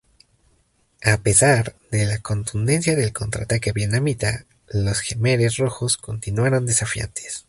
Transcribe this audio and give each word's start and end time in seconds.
A 1.05 1.17
pesar 1.19 1.75
de 1.91 2.07
la 2.07 2.17
contundencia 2.17 2.95
del 2.95 3.13
contraataque 3.13 3.71
vietnamita, 3.71 4.45
los 4.69 4.99
Jemeres 4.99 5.57
rojos 5.57 5.97
continuaron 5.97 6.65
desafiantes. 6.65 7.39